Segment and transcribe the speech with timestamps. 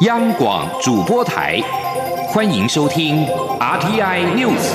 [0.00, 1.60] 央广主播台，
[2.28, 3.26] 欢迎收听
[3.58, 4.72] RTI News。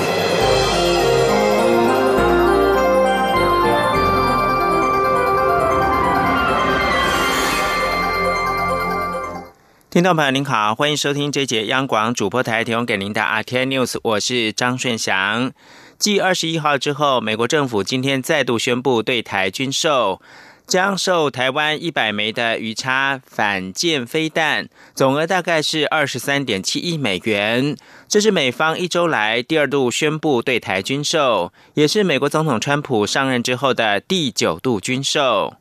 [9.90, 15.50] 听众朋友您好，欢迎收听这节央广主播台提供给您的 RTI News，我是张顺祥。
[15.98, 20.20] 继二十一号之后，美国政府今天再度宣布对台军售。
[20.66, 27.76] 将售台湾一百枚的鱼叉反舰飞弹，总额大概是二十三点七亿美元。
[28.08, 35.54] 这是美方一周来第二度宣布对台军售，也是美国总统川普上任之后的第九度军售。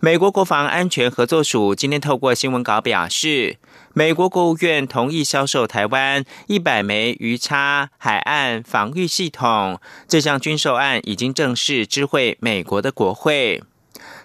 [0.00, 3.58] 美国国防安全合作署今天透过新闻稿表示，
[3.94, 9.80] 美国国务院同意销售台湾一百枚鱼叉海岸防御系统。
[10.08, 13.62] 这项军售案已经正式知会美国的国会。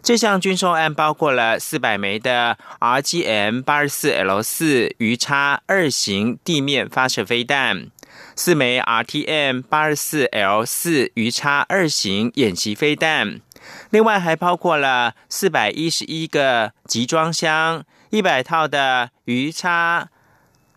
[0.01, 7.87] 这项军售案包括了四百枚的 RGM 八十四 L 四鱼叉二型地面发射飞弹，
[8.35, 13.39] 四枚 RTM 八十四 L 四鱼叉二型演习飞弹，
[13.91, 20.09] 另外还包括了四百一十一个集装箱、一百套的鱼叉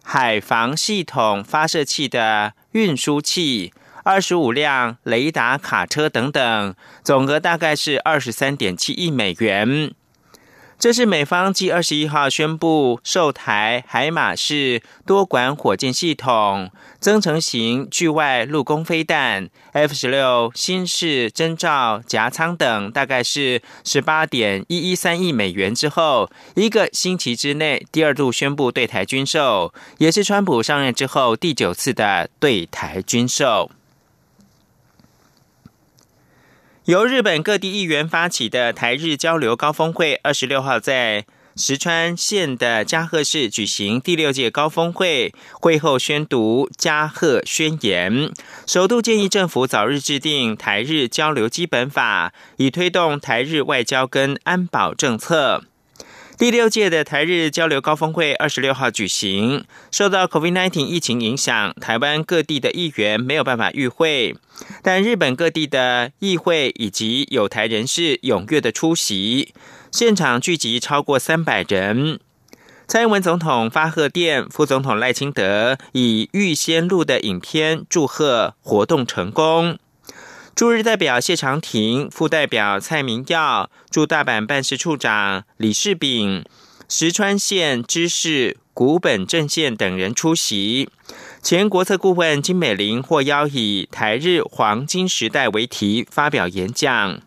[0.04, 3.72] 海防系统发射器的运输器。
[4.06, 9.92] 二十五辆雷达卡车等等，总额大概是二十三点七亿美元。
[10.78, 33.72] 这是美方继二十一号宣布售台海马式多管火箭系统、增程型距外陆攻飞弹、F 十六新式侦照夹舱等，大概是十八点一一三亿美元之后，一个星期之内第二度宣布对台军售，也是川普上任之后第九次的对台军售。
[36.86, 45.34] 由日本各地议员发起的台日交流高峰会，二十六号在石川县的加贺市举行第六届高峰会。
[45.54, 48.30] 会后宣读加贺宣言，
[48.68, 55.64] 首度建议政府早日制定台日交流基本法，以推动台日外交跟安保政策。
[56.38, 64.36] 第六届的台日交流高峰会二十六号举行，受到 COVID-19 疫情影响，台湾各地的议员没有办法与会，
[64.82, 69.54] 但日本各地的议会以及有台人士踊跃的出席，
[69.90, 72.20] 现场聚集超过三百人。
[72.86, 79.78] 蔡英文总统发贺电，副总统赖清德以预先录的影片祝贺活动成功。
[80.56, 86.46] 驻日代表谢长廷、副代表蔡明耀、驻大阪办事处长李世炳、
[86.88, 90.88] 石川县知事古本正宪等人出席。
[91.42, 97.20] 前国策顾问金美玲获邀以“台日黄金时代”为题发表演讲。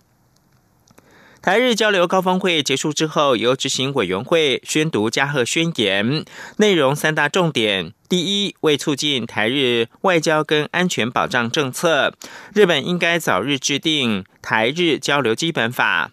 [1.41, 6.25] 台日交流高峰会结束之后，由执行委员会宣读加贺宣言，
[6.57, 12.13] 内容三大重点：第一，为促进台日外交跟安全保障政策，
[12.53, 16.11] 日本应该早日制定台日交流基本法；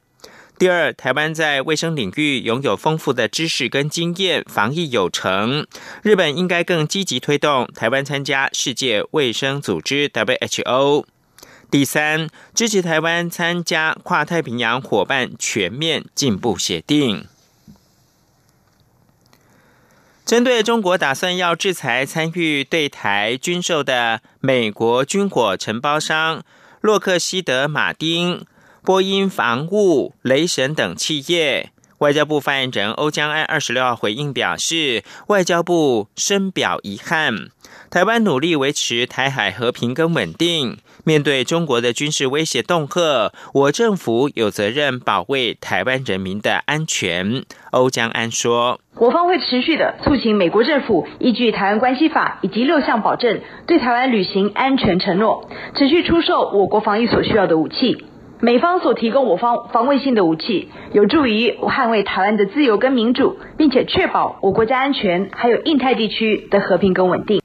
[0.56, 5.66] 第二，台湾在卫生领域拥有丰富的知识跟经验，防疫有成，
[6.02, 11.04] 日本应该更积极推动台湾参加世界卫生组织 （WHO）。
[11.70, 17.26] 第三，支持台湾参加跨太平洋伙伴全面进步协定。
[20.24, 26.42] 针对中国打算要制裁参与对台军售的美国军火承包商
[26.80, 28.44] 洛克希德马丁、
[28.82, 31.70] 波音防务、雷神等企业。
[31.98, 37.48] 外交部发言人欧江安二十六号回应表示，外交部深表遗憾。
[37.90, 47.44] 台湾努力维持台海和平跟稳定，面对中国的军事威胁恫吓，我政府有责任保卫台湾人民的安全。
[47.70, 58.04] 欧江安说，我方会持续的促请美国政府依据《台湾关系法》以及六项保证，对台湾履行安全承诺，持续出售我国防疫所需要的武器。
[58.40, 67.40] 美方所提供我方防卫性的武器，有助于捍卫台湾的自由跟民主，并且确保我国家安全，还有印太地区的和平跟稳定。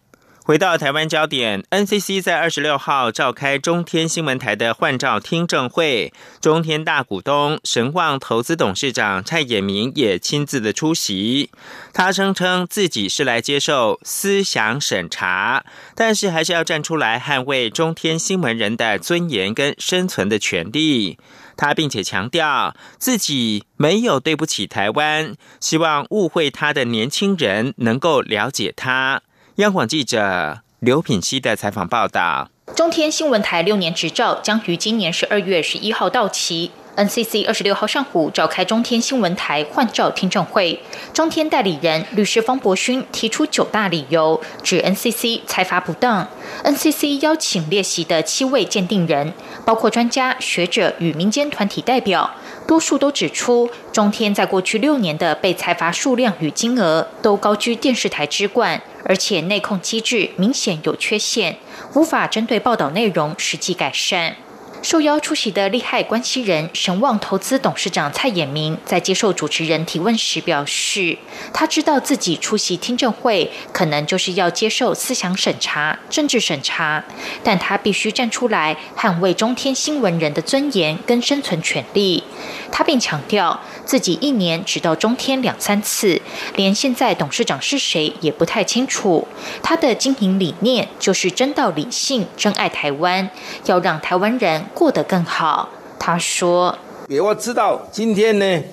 [0.52, 6.12] 回到台湾焦点，NCC 在二十六号召开中天新闻台的换照听证会，
[6.42, 11.50] 中天大股东神旺投资董事长蔡衍明也亲自的出席。
[11.94, 15.64] 他声称自己是来接受思想审查，
[15.96, 21.18] 但是还是要站出来捍卫中天新闻人的尊严跟生存的权利。
[21.56, 29.22] 他并且强调自己没有对不起台湾，希望误会他的年轻人能够了解他。
[29.56, 36.72] 央广记者刘品熙的采访报道：中天新闻台六年执照将于今年十二月十一号到期。
[36.96, 40.78] NCC 二十六号上午召开中天新闻台换照听证会，
[41.14, 46.28] 中天代理人律师方博勋提出九大理由，指 NCC 裁罚不当。
[46.66, 49.34] NCC 邀请列席的七位鉴定人，
[49.66, 52.30] 包括专家学者与民间团体代表，
[52.72, 61.58] 多数都指出，中天在过去六年的被裁罚数量与金额都高居电视台之冠，而且内控机制明显有缺陷，
[61.96, 64.38] 无法针对报道内容实际改善。
[64.82, 71.18] 受邀出席的利害关系人神旺投资董事长蔡衍明在接受主持人提问时表示，
[71.54, 77.04] 他知道自己出席听证会可能就是要接受思想审查、政治审查，
[77.44, 82.24] 但他必须站出来捍卫中天新闻人的尊严跟生存权利。
[82.72, 86.22] 他并强调，自己一年只到中天两三次，
[86.56, 89.28] 连现在董事长是谁也不太清楚。
[89.62, 93.30] 他的经营理念就是真道理性、真爱台湾，
[93.66, 95.70] 要让台湾人过得更好。
[96.00, 96.78] 他说
[97.22, 98.64] ：“我知道今天呢，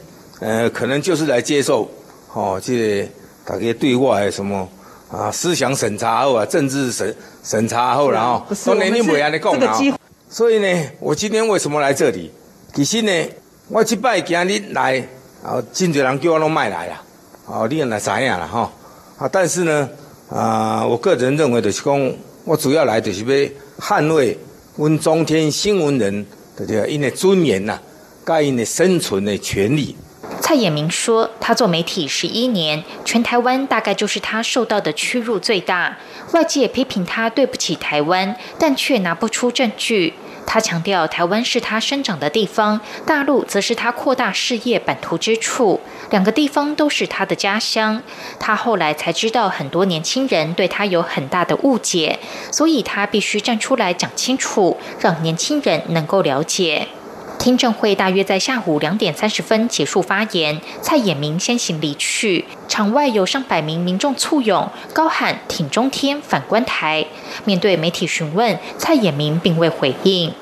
[0.41, 1.91] 呃，可能就是来接受，
[2.33, 3.07] 哦，这
[3.45, 4.69] 大家对外什么
[5.11, 9.77] 啊，思想审查后啊，政治审审查后，然后都年龄不一样的共啊。
[10.31, 12.31] 所以呢，我今天为什么来这里？
[12.73, 13.13] 其实呢。”
[13.71, 14.99] 我即摆今日来，
[15.45, 17.03] 啊，真侪人叫我拢卖来啦，
[17.45, 18.71] 哦，你也来知影啦，吼，
[19.19, 19.87] 啊，但是呢，
[20.31, 22.13] 啊，我个人认为就是讲，
[22.45, 24.39] 我主要来就是要捍卫
[24.77, 26.25] 阮中天新闻人
[26.57, 27.79] 的这个因的尊严呐，
[28.25, 29.95] 该因的生存的权利。
[30.41, 35.99] 蔡衍明说，他做媒体十一年，全台湾大概就是他受到的屈辱最大。
[36.33, 40.15] 外界批评他对不起台湾，但却拿不出证据。
[40.51, 45.79] 他强调，台湾是他生长的地方，大陆则是他扩大事业版图之处，
[46.09, 48.03] 两个地方都是他的家乡。
[48.41, 52.19] 他后来才知道，很多年轻人对他有很大的误解，
[52.51, 56.89] 所以他必须站出来讲清楚，让年轻人能够了解。
[57.39, 67.07] 听证会大约在下午两点三十分结束发言，蔡衍明先行离去，场外有上百名民众簇拥，高喊“挺中天，反观台”。
[67.47, 70.35] 面对媒体询问，蔡衍明并未回应。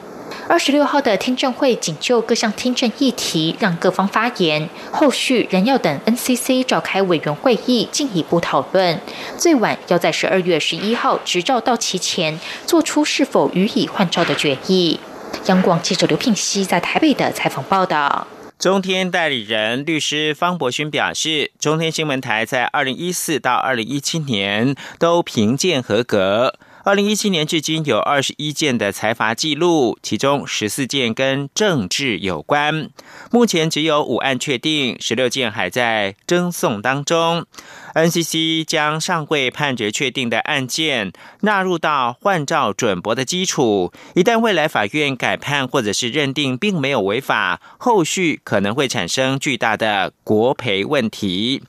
[0.49, 9.01] 二十六号的听证会仅就各项听证议题让各方发言，后续仍要等 NCC 召开委员会议进一步讨论，
[9.37, 14.99] 最晚要在十二月十一号执照到期前，做出是否予以换照的决议。
[15.45, 18.27] 央广记者刘聘熙在台北的采访报道。
[18.59, 26.59] 中天代理人律师方博勋表示，中天新闻台在二零一四到二零一七年都评鉴合格。
[26.87, 32.91] 二零一七年至今有二十一件的财阀记录，其中十四件跟政治有关。
[33.33, 37.45] 目前只有五案确定，十六件还在争讼当中。
[37.95, 51.65] NCC 将上柜判决确定的案件纳入到换照准驳的基础，一旦未来法院改判或者是认定并没有违法，后续可能会产生巨大的国赔问题。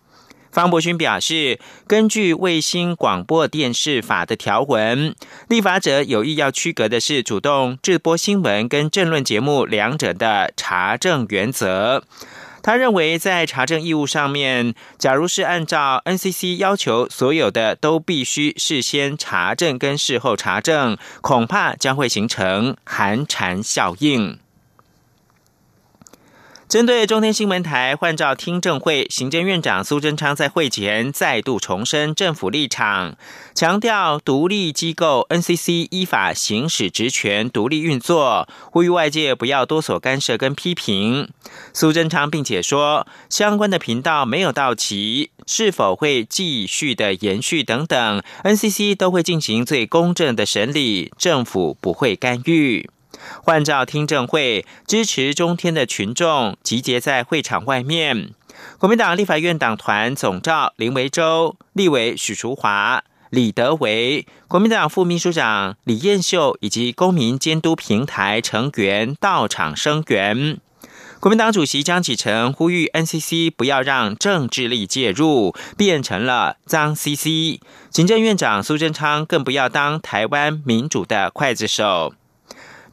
[0.58, 5.14] 方伯勋表示，根据卫星广播电视法的条文，
[5.50, 12.04] 立法者有意要区隔的是主动制播新闻跟政论节目两者的查证原则。
[12.64, 24.40] 他认为，在查证义务上面，假如是按照 NCC 要求，所有的都必须事先查证跟事后查证，恐怕将会形成寒蝉效应。
[26.70, 33.16] 针对中天新闻台换照听证会，行政院长苏贞昌在会前再度重申政府立场，
[33.56, 41.30] 强调独立机构 NCC 依法行使职权，独立运作，呼吁外界不要多所干涉跟批评。
[41.72, 52.90] 苏贞昌并且说，相关的频道没有到期，是否会继续的延续等等，NCC 都会进行最公正的审理，政府不会干预。
[53.44, 58.32] 换照听证会支持中天的群众集结在会场外面。
[58.80, 70.60] 国民党立法院党团总召林维洲、立委许淑华、李德维、国民党副秘书长李彦秀以及公民监督平台成员到场声援。
[71.20, 77.60] 国民党主席江启臣呼吁 NCC 不要让政治力介入，变成了脏 CC。
[77.90, 82.14] 行政院长苏贞昌更不要当台湾民主的刽子手。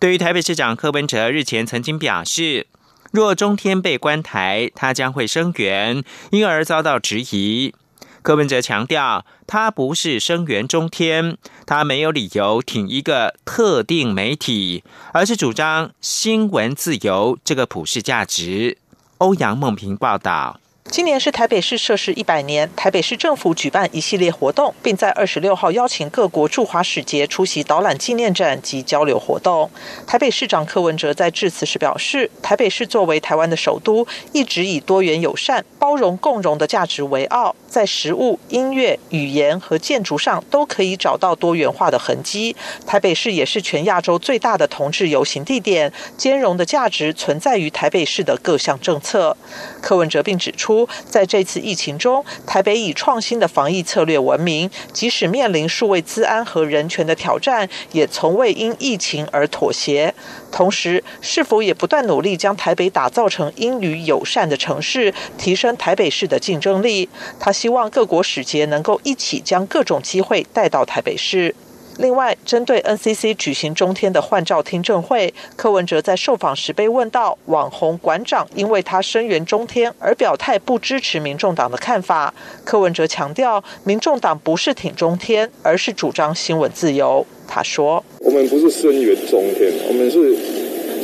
[0.05, 2.67] 对于台北市长柯文哲日前曾经表示，
[3.11, 7.75] 若中天被关台，他将会声援，因而遭到质疑。
[8.21, 14.85] 柯文哲强调，他不是声援中天，他没有理由挺一个特定媒体，
[15.15, 18.77] 而是主张新闻自由这个普世价值。
[19.17, 20.61] 欧阳梦平报道。
[20.91, 29.69] 今年是台北市设市一百年，台北市政府举办一系列活动，并在二十六号邀请各国驻华使节出席导览纪念展及交流活动。
[30.07, 42.55] 台北市长柯文哲在致辞时表示，台北市作为台湾的首都，一直以多元友善、包容共荣的价值为傲，在食物、音乐、语言和建筑上都可以找到多元化的痕迹。
[42.87, 49.35] 台北市也是全亚洲最大的同志游行地点，兼容的价值存在于台北市的各项政策。
[49.81, 50.74] 柯文哲并指出。
[51.09, 60.15] 在这次疫情中，台北以创新的防疫策略闻名，即使面临数位资安和人权的挑战，也从未因疫情而妥协。
[60.51, 67.09] 同时，是否也不断努力将台北打造成英语友善的城市，提升台北市的竞争力？
[67.39, 71.55] 他希望各国使节能够一起将各种机会带到台北市。
[71.99, 82.35] 另外，针对 NCC 举行中天的换照听证会，柯文哲在受访时被问到，网红馆长因为他声援中天而表态不支持民众党的看法。
[82.65, 87.25] 柯文哲强调，民众党不是挺中天，而是主张新闻自由。
[87.47, 90.37] 他说：“我们不是声援中天，我们是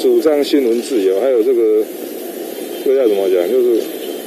[0.01, 1.85] 主张新闻自由，还有这个
[2.85, 3.77] 这要怎么讲，就是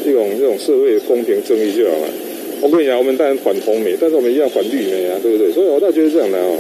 [0.06, 2.08] 一种这种社会公平正义就好了。”
[2.64, 5.52] 我跟你讲，我们当然反红媒，但是我们一样反绿媒啊，对不对？
[5.52, 6.56] 所以我倒觉得这样的哦。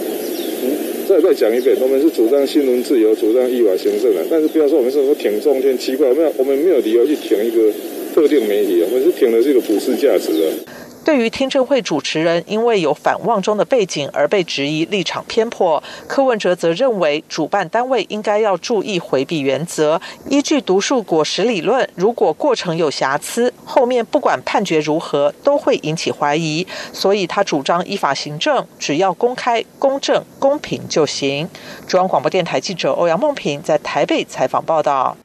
[0.65, 0.67] 嗯，
[1.07, 7.71] 再再讲一遍，我们是主张新闻自由，主张依法行政的，但是不要说我们是说挺中天，奇怪，我们我们没有理由去挺一个
[8.13, 10.51] 特定媒体，我们是挺的是一个普世价值的。
[11.03, 31.49] 对于听证会主持人因为有反望中的背景而被质疑立场偏颇，柯文哲则认为主办单位应该要注意回避原则，依据独树果实理论，如果过程有瑕疵，后面不管判决如何都会引起怀疑，所以他主张依法行政，只要公开、公正、公平就行。
[31.85, 35.17] 中央广播电台记者欧阳梦平在台北采访报道。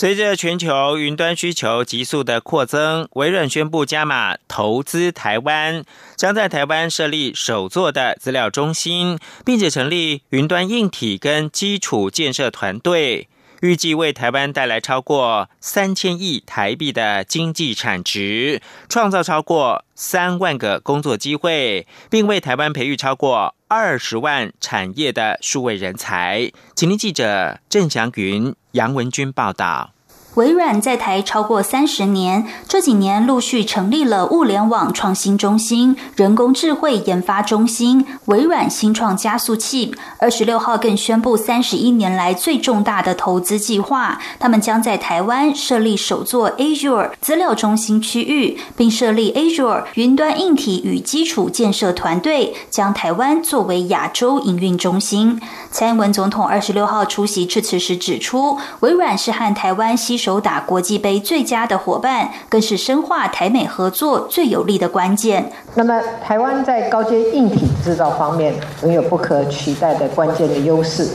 [0.00, 5.82] 随着全球云端需求急速的扩增，微软宣布加码投资台湾，
[6.14, 13.26] 将在台湾设立首座的资料中心，并且成立云端硬体跟基础建设团队，
[13.60, 26.52] 预计为台湾带来超过三千亿台币的经济产值，创造超过三万个工作机会，并为台湾培育超过二十万产业的数位人才。
[26.76, 28.54] 请听记者郑祥云。
[28.78, 29.90] 杨文军报道。
[30.38, 39.92] 微软在台超过三十年，这几年陆续成立了物联网创新中心、人工智慧研发中心、微软新创加速器。
[40.20, 55.40] 二十六号更宣布三十一年来最重大的投资计划，他们将在台湾设立首座 Azure 资料中心区域，并设立 Azure 云端硬体与基础建设团队，将台湾作为亚洲营运中心。
[55.72, 60.27] 蔡英文总统二十六号出席致辞时指出，微软是和台湾携手。
[60.28, 65.50] 手打国际杯最佳的伙伴，更是深化台美合作最有力的关键。
[65.74, 71.08] 那么，台湾在高阶硬体制造方面拥有不可取代的关键的优势，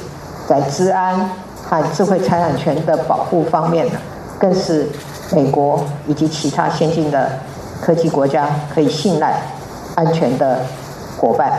[0.48, 1.30] 在治安
[1.62, 4.00] 和智慧财产权的保护方面呢，
[4.40, 4.90] 更是
[5.32, 7.34] 美国以及其他先进的
[7.84, 9.40] 科技国家可以信赖、
[9.94, 10.66] 安全的
[11.18, 11.52] 伙伴。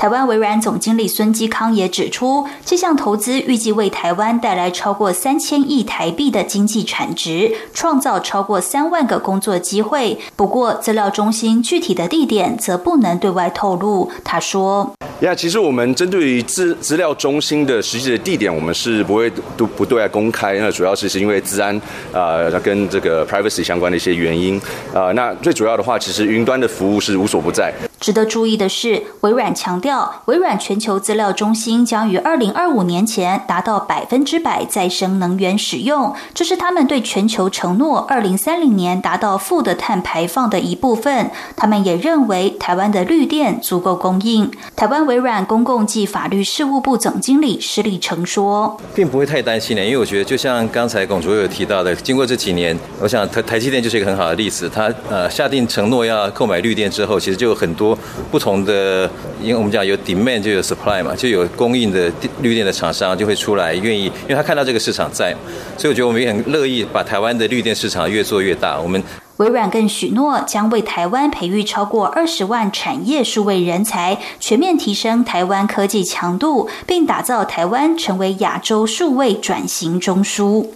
[0.00, 10.18] 台湾微软总经理孙基康也指出，这项投资预计为台湾带来超过三千亿台币的经济产值，创造超过三万个工作机会。
[10.34, 14.10] 不过，资料中心具体的地点则不能对外透露。
[14.24, 14.90] 他说
[15.20, 20.54] ：“呀，其实我们针对于资资料中心的实际的地点，我们是不会都不对外公开。
[20.54, 21.78] 那主要是是因为治安
[22.10, 24.58] 啊，跟这个 privacy 相关的一些原因
[24.94, 25.12] 啊。
[25.12, 41.30] 那最主要的话，其实云端的服务是无所不在。”值得注意的是，微软强调，微软全球资料中心将于二零二五年前达到百分之百再生能源使用，这是他们对全球承诺二零三零年达到负的碳排放的一部分。
[41.54, 44.50] 他们也认为台湾的绿电足够供应。
[44.74, 54.70] 台湾微软公共及法律事务部总经理施立成说：“并不会太担心的，因为我觉得就像刚才龚卓有提到的，经过这几年，我想台台积电就是一个很好的例子。
[54.70, 57.89] 他呃下定承诺要购买绿电之后，其实就有很多”
[58.30, 59.08] 不同的，
[59.40, 62.10] 因为我们讲有 demand 就有 supply 嘛，就有供应的
[62.42, 65.34] 绿电的厂商就会出来愿意，因为他看到这个市场在，
[65.76, 68.80] 所以我觉得我们也很乐意把台湾的绿电市场越做越大。
[68.80, 69.02] 我们
[69.38, 80.66] 微软更许诺将为台湾培育超过二十万产业数位人才，全面提升台湾科技强度，并打造台湾成为亚洲数位转型中枢。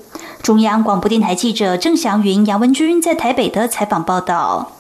[0.42, 4.73] 中央广播电台记者郑祥云、杨文君在台北的采访报道。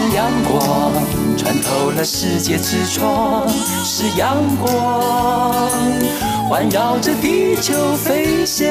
[0.00, 0.92] 是阳光
[1.36, 5.68] 穿透了世界之窗是阳光，
[6.48, 8.68] 环绕着地球飞翔。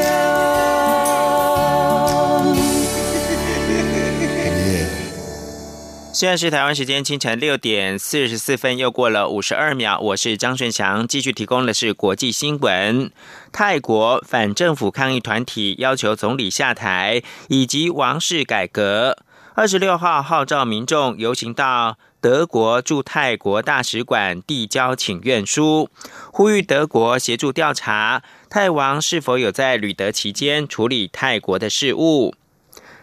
[6.14, 10.00] 现在是台湾时间清晨六点四十四分，又过了五十二秒。
[10.00, 13.12] 我是张顺祥，继续提供的是国际新闻。
[13.52, 19.18] 泰国反政府抗议团体要求总理下台以及王室改革。
[19.58, 25.90] 二十六号号召民众游行到德国驻泰国大使馆递交请愿书，
[26.32, 28.22] 呼吁德国协助调查
[28.52, 32.36] 泰王是否有在旅德期间处理泰国的事务。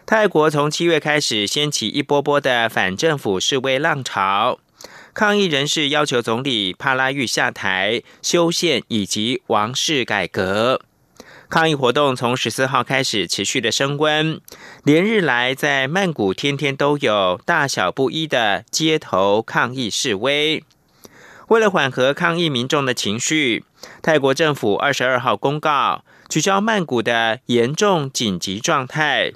[0.05, 4.57] 泰国从七月开始掀起一波波的反政府示威浪潮，
[5.13, 10.79] 抗议人士要求总理帕拉育下台、修宪以及王室改革。
[11.55, 14.41] 抗议活动从十四号开始持续的升温，
[14.83, 20.61] 连日来在曼谷天天都有大小不一的街头抗议示威。
[21.47, 23.63] 为了缓和抗议民众的情绪，
[24.01, 29.31] 泰国政府二十二号公告取消曼谷的严重紧急状态。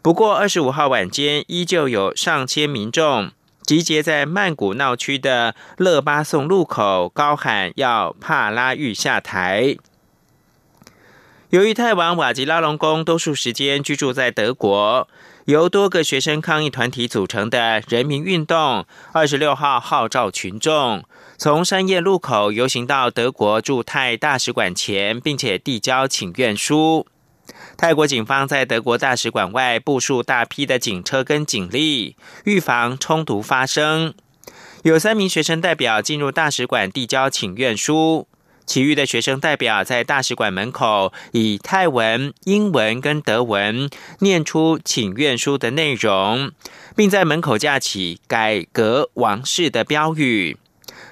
[0.00, 3.30] 不过，二十五号晚间依旧有上千民众
[3.66, 9.76] 集结在曼谷闹区的勒巴颂路口，高喊要帕拉育下台。
[11.52, 15.06] 由于泰王瓦吉拉隆功多数时间居住在德国，
[15.44, 21.04] 由多个学生抗议团体组成的人民运动，二十六号号召群众
[21.36, 27.06] 从山叶路口游行到德国驻泰大使馆前，并且递交请愿书。
[27.76, 32.16] 泰国警方在德国大使馆外部署大批的警车跟警力，
[32.46, 34.14] 预防冲突发生。
[34.84, 38.26] 有三名学生代表进入大使馆递交请愿书，
[38.66, 43.90] 其余的学生代表在大使馆门口以泰文、英文跟德文
[44.20, 46.52] 念出请愿书的内容，
[46.96, 50.56] 并在门口架起“改革王室”的标语。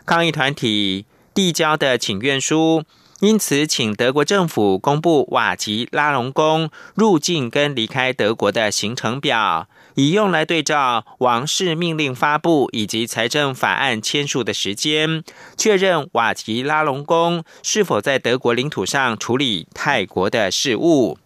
[0.07, 2.85] 抗议团体递交的请愿书。
[3.21, 15.23] 因此，请德国政府公布瓦吉拉隆宫入境跟离开德国的行程表，以用来对照王室命令发布以及财政法案签署的时间，
[15.56, 21.18] 确认瓦吉拉隆宫是否在德国领土上处理泰国的事务。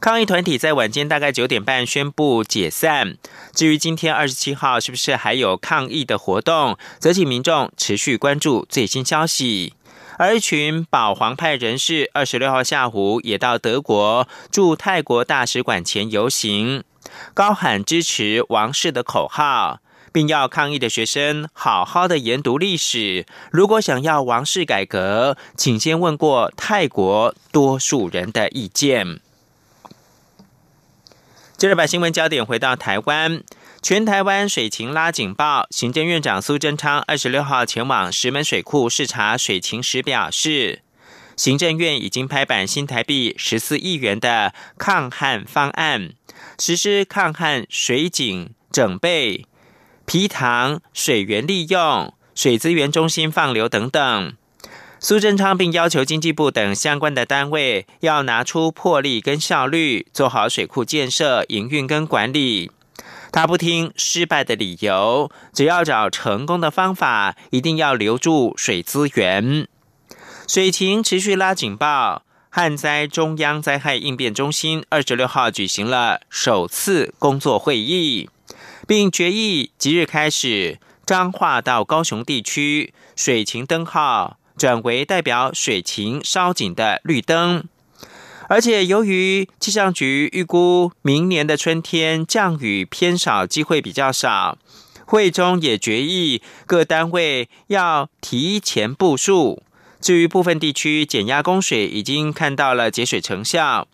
[0.00, 3.16] 抗议团体在晚间大概九点半宣布解散。
[3.54, 9.74] 至于今天二十七号是不是还有抗议的活动，则请民众持续关注最新消息。
[10.18, 16.82] 而一群保皇派人士二十六号下午也到德国驻泰国大使馆前游行，
[17.34, 19.80] 高喊支持王室的口号，
[20.12, 23.26] 并要抗议的学生好好的研读历史。
[23.50, 29.20] 如果想要王室改革，请先问过泰国多数人的意见。
[31.56, 33.42] 接着把新闻焦点回到台湾。
[33.84, 40.82] 全台湾水情拉警报，行政院长苏贞昌二十六号前往石门水库视察水情时表示，
[41.36, 46.10] 行政院已经拍板新台币十四亿元的抗旱方案，
[46.58, 49.46] 实施抗旱水井整备、
[50.04, 54.34] 皮塘水源利用、水资源中心放流等等。
[55.00, 62.70] 苏贞昌并要求经济部等相关的单位要拿出魄力跟效率，做好水库建设、营运跟管理。
[63.32, 69.66] 他不听失败的理由，只要找成功的方法，一定要留住水资源。
[70.46, 72.22] 水情持续拉警报，
[72.54, 78.28] 旱灾中央灾害应变中心二十六号举行了首次工作会议，
[78.86, 87.64] 并决议即日开始彰化到高雄地区水情灯号转为代表水情稍紧的绿灯。
[88.50, 94.58] 而且，由于气象局预估明年的春天降雨偏少，机会比较少，
[95.06, 99.62] 会中也决议各单位要提前部署。
[100.02, 103.86] 至于部分地区减压供水，已经看到了节水成效。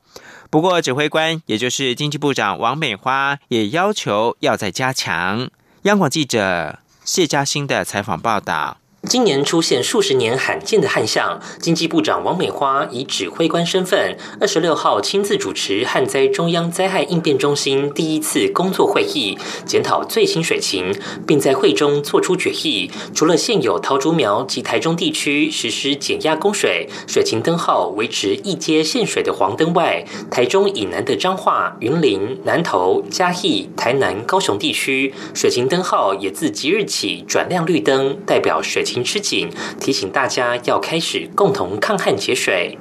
[0.49, 5.51] 不过，指挥官也就是经济部长王美花也要求要再加强。
[5.83, 8.79] 央广记者谢嘉欣的采访报道。
[9.05, 20.93] 今年出现数十年罕见的旱象，经济部长王美花以指挥官身份，二十六号亲自主持旱灾中央灾害应变中心第一次工作会议，检讨最新水情，
[21.25, 22.91] 并在会中作出决议。
[23.15, 38.85] 除了现有桃竹苗及台中地区实施减压供水，水情灯号维持一阶限水的黄灯外，台中以南的彰化、云林、南投、嘉义、台南、高雄地区水情灯号也自即日起转亮绿灯，代表水。
[38.89, 42.79] 情吃紧，提醒大家要开始共同抗旱节水。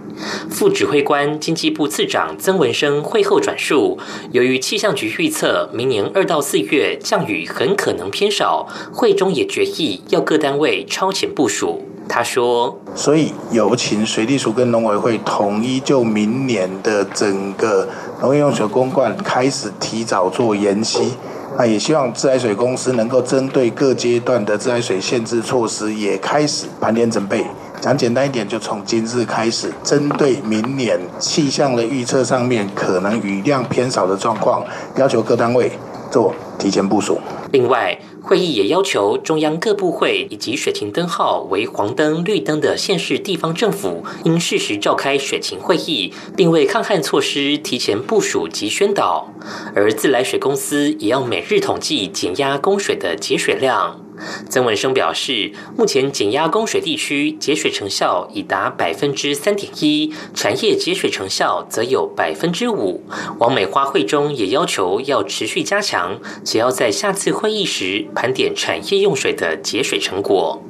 [0.49, 3.99] 副指挥官经济部次长曾文生会后转述，
[4.31, 11.83] 由于气象局预测明年二到四月降雨很可能偏少，会中也决议要各单位超前部署。
[12.09, 17.89] 他说：“所以有请水利署跟农委会统一就明年的整个
[18.21, 21.11] 农业用水公灌开始提早做延期。
[21.57, 27.43] 那也希望自来水公司能够针对各阶段的自来水限制措施也开始盘点准备。
[27.81, 34.63] 讲简单一点，就从今日开始，针对明年气象的预测上面可能雨量偏少的状况，
[34.95, 35.71] 要求各单位
[36.11, 37.19] 做提前部署。
[37.51, 49.31] 另外。”会议也要求中央各部会以及水情灯号为黄灯、绿灯的县市地方政府，应适时召开水情会议，并为抗旱措施提前部署及宣导。
[49.73, 54.06] 而自来水公司也要每日统计减压供水的节水量。
[54.49, 63.03] 曾文生表示，目前减压供水地区节水成效已达百分之三点一，产业节水成效则有百分之五。
[63.39, 70.61] 王美花会中也要求要持续加强，且要在下次会议时盘点产业用水的节水成果。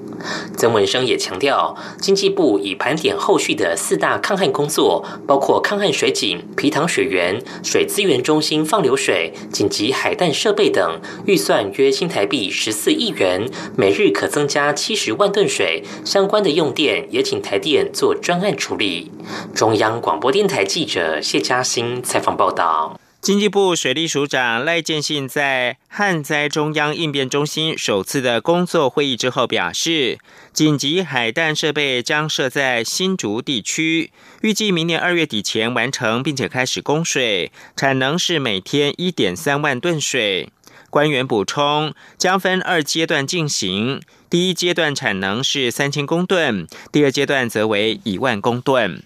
[0.58, 15.84] 曾文生也强调，经济部已盘点后续的四大抗旱工作，包括抗旱水井、皮塘水源、水资源中心放流水、紧急海淡设备等，预算约新台币十四亿元，每日可增加七十万吨水。
[16.04, 19.12] 相关的用电也请台电做专案处理。
[19.54, 23.00] 中央广播电台记者谢嘉欣采访报道。
[23.28, 30.18] 经济部水利署长赖建信在旱灾中央应变中心首次的工作会议之后表示，
[30.54, 34.12] 紧急海淡设备将设在新竹地区，
[34.44, 40.48] 预计明年二月底前完成，并且开始供水，产能是每天一点三万吨水。
[40.90, 49.04] 官员补充，将分二阶段进行，第一阶段产能是三千公吨，第二阶段则为一万公吨。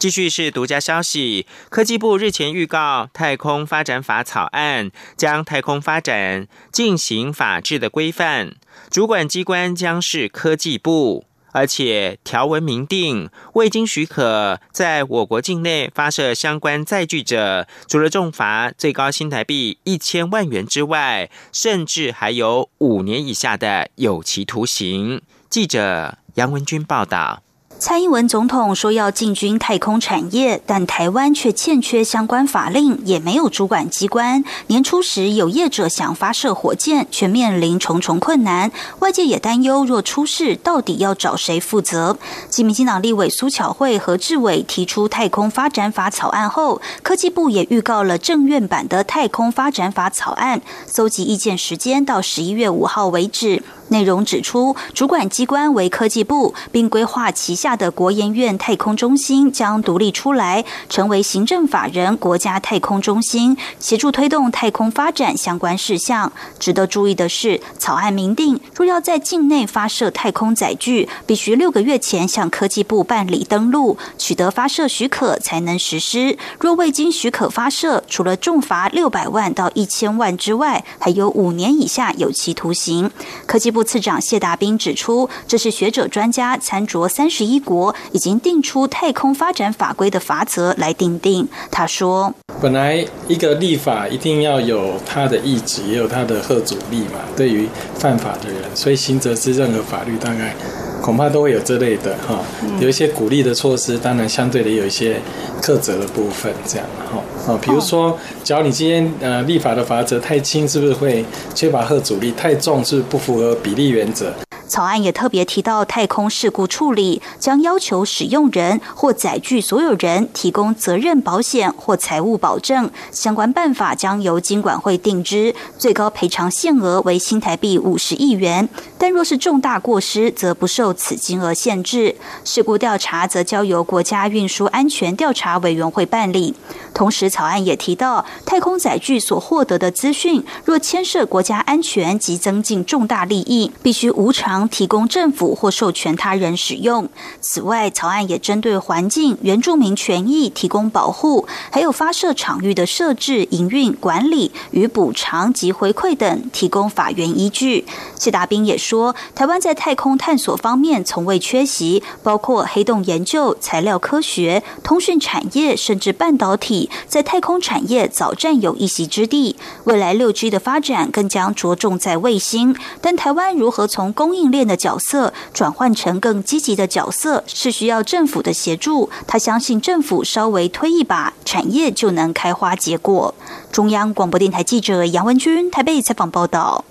[0.00, 8.54] 继续是独家消息，科技部日前预告《太空发展法》草案，将太空发展进行法制的规范，
[8.90, 25.20] 主管机关将是科技部，而且条文明定，未经许可在我国境内发射相关载具者，除了重罚最高新台币一千万元之外，甚至还有五年以下的有期徒刑。
[25.50, 27.42] 记者杨文军报道。
[27.80, 34.44] 蔡英文总统说要进军太空产业，但台湾却欠缺相关法令，也没有主管机关。
[34.66, 38.70] 年初时有业者想发射火箭，却面临重重困难。
[38.98, 42.18] 外界也担忧，若出事，到底要找谁负责？
[42.50, 53.62] 继民进党立委苏巧慧和志伟提出太空发展法草案后，科技部也预告了政院版的太空发展法草案，搜集意见时间到十一月五号为止。
[53.90, 66.32] 内容指出，主管机关为科技部，并规划旗下的国研院太空中心将独立出来，成为行政法人国家太空中心，协助推动太空发展相关事项。
[66.60, 76.38] 值得注意的是，草案明定，若要在境内发射太空载具，必须六个月前向科技部办理登录，取得发射许可才能实施。
[76.60, 83.10] 若未经许可发射，除了重罚六百万到一千万之外，还有五年以下有期徒刑。
[83.46, 83.79] 科技部。
[83.80, 91.48] 副次长谢达斌指出，这是学者专家参酌三十一国已经定出太空发展法规的法则来定定。
[91.70, 97.20] 他说：“本来一个立法一定要有他的意志，也有他的贺阻力嘛。
[97.34, 100.54] 对于犯法的人，所以行责是任何法律大概
[101.00, 102.40] 恐怕都会有这类的哈，
[102.80, 105.16] 有一些鼓励的措施，当然相对的有一些
[105.62, 112.30] 苛责的部分，这样哈。”啊，比如说，只要你今天呃立法的法则太轻，是不是会缺乏贺阻力？
[112.32, 114.32] 太重是不符合比例原则。
[114.70, 128.68] 草案也特别提到，太空事故处理将要求使用人或载具所有人提供责任保险或财务保证，相关办法将由经管会定之，最高赔偿限额为新台币五十亿元。
[128.96, 132.14] 但若是重大过失，则不受此金额限制。
[132.44, 136.54] 事故调查则交由国家运输安全调查委员会办理。
[136.94, 147.08] 同时，草案也提到，太空载具所获得的资讯，若牵涉国家安全及增进重大利益，必须无偿提供政府或授权他人使用。
[147.40, 157.86] 此外，草案也针对环境、原住民权益提供保护，还有发射场域的设置、营运、管理与补偿及回馈等提供法源依据。
[158.16, 166.90] 谢达斌也说，台湾在太空探索方面从未缺席，包括黑洞研究、材料科学、通讯产业，甚至半导体。
[167.06, 172.76] 在太空产业早占有一席之地，未来六 G 的发展更将着重在卫星。
[173.00, 179.08] 但台湾如何从供应训练的角色，转换成更积极的角色，是需要政府的协助。
[179.28, 183.32] 他相信政府稍微推一把，产业就能开花结果。
[183.70, 186.84] 中央广播电台记者杨文君台北采访报道。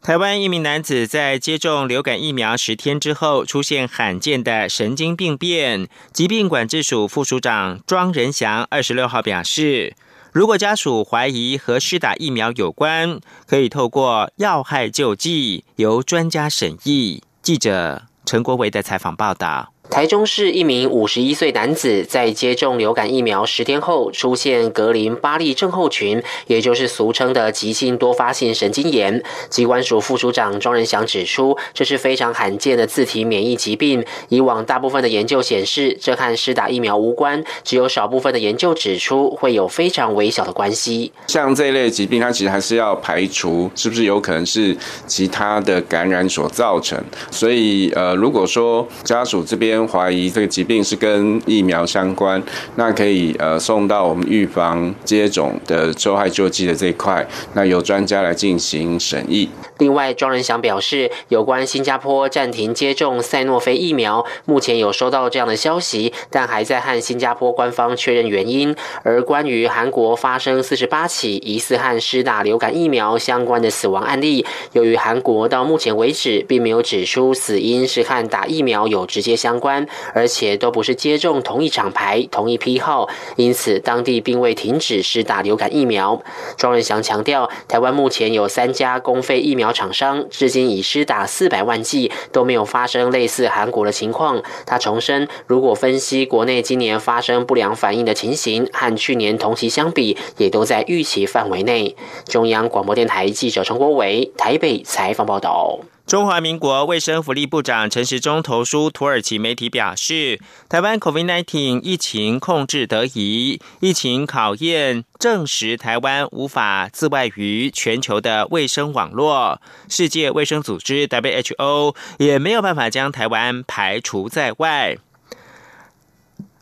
[0.00, 5.86] 台湾一名男子在接种流感疫苗十天之后，出现罕见的神经病变。
[6.14, 9.94] 疾病管制署副署长庄仁祥二十六号表示，
[10.32, 17.22] 如果家属怀疑和施打疫苗有关，可以透过要害救济由专家审议。
[17.42, 19.71] 记者陈国维的采访报道。
[19.92, 29.22] 台中市一名五十一岁男子在接种流感疫苗十天后出现格林巴利症候群，也就是俗称的急性多发性神经炎。
[29.50, 34.02] 机关署副署长庄仁祥指出，这是非常罕见的自体免疫疾病。
[34.30, 41.12] 以往大部分的研究显示，这和施打疫苗无关，只有少部分的研究指出会有非常微小的关系。
[41.26, 44.74] 像这一类疾病，它其实还是要排除是不是有可能是
[45.06, 46.98] 其他的感染所造成。
[47.30, 52.42] 所以，呃，如果说家属这边，怀疑这个疾病是跟疫苗相关，
[52.76, 59.48] 那可以呃送到我们预防接种的受害救济的这一块，那由专家来进行审议。
[59.82, 68.76] 另外，庄仁祥表示，有关新加坡暂停接种赛诺菲疫苗，目前有收到这样的消息，但还在和新加坡官方确认原因。
[69.02, 86.22] 而关于韩国发生四十八起疑似和施打流感疫苗相关的死亡案例，由于韩国到目前为止并没有指出死因是和打疫苗有直接相关，而且都不是接种同一厂牌、同一批号，因此当地并未停止施打流感疫苗。
[86.56, 89.71] 庄仁祥强调，台湾目前有三家公费疫苗。
[89.72, 94.42] 厂商至今已施打四百万剂，都没有发生类似韩国的情况。
[94.66, 101.96] 他重申，如果分析国内今年发生不良反应的情形，和去年同期相比，也都在预期范围内。
[102.26, 105.78] 中央广播电台记者陈国伟台北采访报道。
[106.04, 110.38] 中华民国卫生福利部长陈时中投书土耳其媒体表示，
[110.68, 124.98] 台湾 COVID-19 疫情控制得宜，疫情考验证实台湾无法自外于全球的卫生网络，世界卫生组织 WHO 也没有办法将台湾排除在外。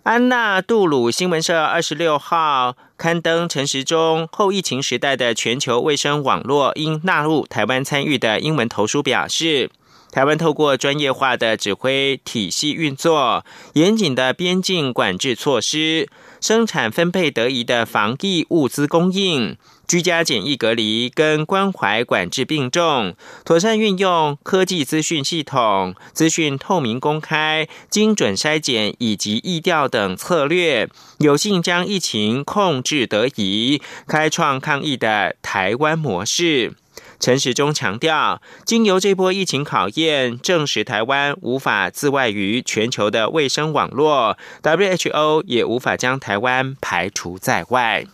[0.05, 2.77] 安娜杜鲁新闻社二十六号。
[3.01, 9.71] 刊登陈时中后疫情时代的全球卫生网络应纳入台湾参与的英文投书表示，
[10.13, 16.11] 台湾透过专业化的指挥体系运作，严谨的边境管制措施，
[16.43, 19.57] 生产分配得宜的防疫物资供应。
[19.91, 36.75] 居家检疫隔离跟关怀管制并重，妥善运用科技资讯系统、资讯透明公开、精准筛检以及疫调等策略，有幸将疫情控制得宜，开创抗疫的台湾模式。
[37.19, 48.07] 陈时中强调，经由这波疫情考验，证实台湾无法自外于全球的卫生网络，WHO 也无法将台湾排除在外。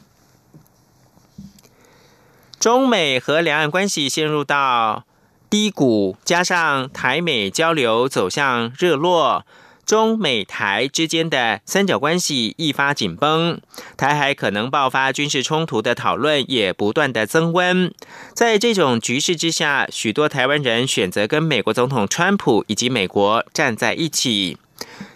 [2.59, 5.05] 中美和两岸关系陷入到
[5.49, 9.45] 低谷，加上台美交流走向热络，
[9.85, 13.61] 中美台之间的三角关系一发紧绷，
[13.97, 17.93] 台海可能爆发军事冲突的讨论也不断的增温。
[18.35, 24.59] 在这种局势之下，许多台湾人选择跟美国总统川普以及美国站在一起。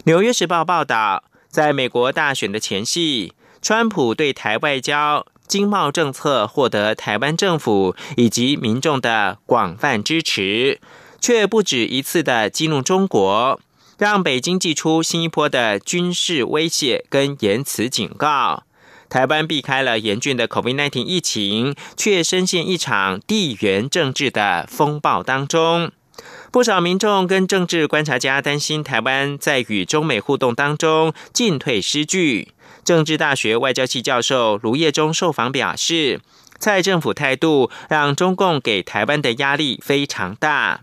[0.05, 5.27] 纽约时报报道，在美国大选的前夕，川普对台外交。
[5.51, 10.81] 经贸政策获得台湾政府以及民众的广泛支持，
[11.21, 13.61] 却不止一次的激怒中国，
[13.99, 18.63] 让北京寄出新一波的军事威胁跟言辞警告。
[19.09, 25.91] 台湾避开了严峻的 COVID-19 疫情，却深陷一场地缘政治的风暴当中。
[26.53, 32.53] 不少民众跟政治观察家担心，台湾在与中美互动当中进退失据。
[32.91, 36.21] 政治大学外交系教授卢业忠受访表示，
[36.59, 40.81] 蔡政府态度让中共给台湾的压力非常大。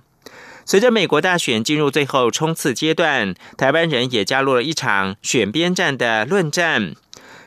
[0.63, 6.93] 随着美国大选进入最后冲刺阶段，台湾人也加入了一场选边站的论战。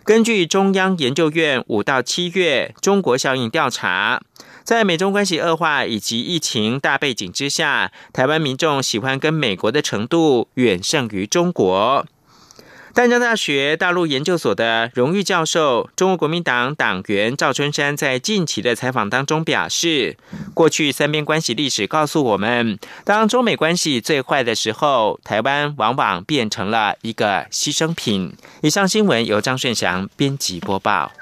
[0.04, 4.20] 根据中央研究院五到七月中国效应调查，
[4.62, 12.04] 在美中关系恶化以及疫情大背景之下，台湾民众喜欢跟美国的程度远胜于中国。
[12.92, 20.16] 淡江大学大陆研究所的荣誉教授、中国国民党党员赵春山在近期的采访当中表示，
[20.54, 28.34] 过去三边关系历史告诉我们，当中美关系最坏的时候，台湾往往变成了一个牺牲品。
[28.62, 31.12] 以上新闻由张顺祥编辑播报。